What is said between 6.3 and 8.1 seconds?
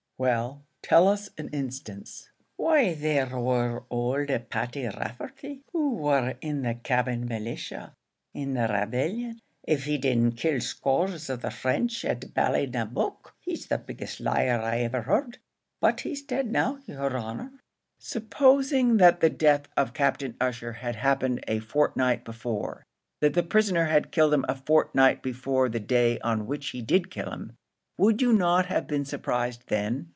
in the Cavan Militia